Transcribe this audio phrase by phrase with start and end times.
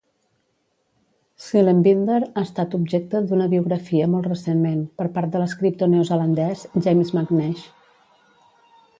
[1.47, 7.67] Seelenbinder ha estat objecte d"una biografia molt recentment, per part de l"escriptor neozelandès James McNeish.